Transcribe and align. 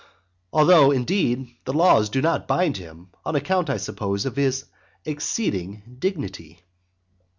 Although, 0.51 0.89
indeed, 0.89 1.53
the 1.65 1.73
laws 1.73 2.09
do 2.09 2.23
not 2.23 2.47
bind 2.47 2.77
him, 2.77 3.09
on 3.23 3.35
account, 3.35 3.69
I 3.69 3.77
suppose, 3.77 4.25
of 4.25 4.35
his 4.35 4.65
exceeding 5.05 5.97
dignity. 5.99 6.63